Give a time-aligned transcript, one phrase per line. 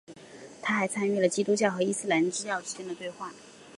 [0.63, 3.31] 他还参与了基督教和伊斯兰教之间的对话。